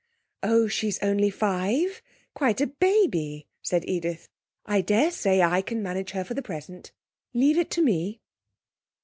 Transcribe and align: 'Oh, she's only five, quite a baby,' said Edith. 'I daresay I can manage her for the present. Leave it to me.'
'Oh, 0.41 0.67
she's 0.67 0.97
only 1.03 1.29
five, 1.29 2.01
quite 2.33 2.59
a 2.59 2.65
baby,' 2.65 3.45
said 3.61 3.85
Edith. 3.87 4.29
'I 4.65 4.81
daresay 4.81 5.41
I 5.43 5.61
can 5.61 5.83
manage 5.83 6.09
her 6.13 6.23
for 6.23 6.33
the 6.33 6.41
present. 6.41 6.91
Leave 7.35 7.59
it 7.59 7.69
to 7.69 7.83
me.' 7.83 8.19